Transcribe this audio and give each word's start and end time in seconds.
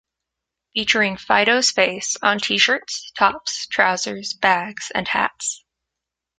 Featuring 0.73 1.15
Fido's 1.15 1.69
face 1.69 2.17
on 2.23 2.39
t-shirts, 2.39 3.11
tops, 3.11 3.67
trousers, 3.67 4.33
bags 4.33 4.91
and 4.95 5.07
hats. 5.07 5.63